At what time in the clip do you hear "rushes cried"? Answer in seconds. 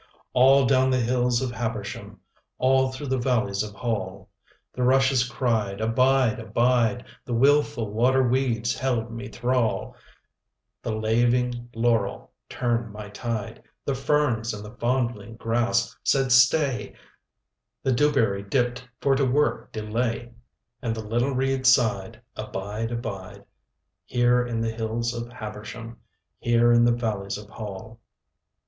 4.81-5.79